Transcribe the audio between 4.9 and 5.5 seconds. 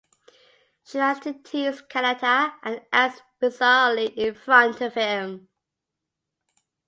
him.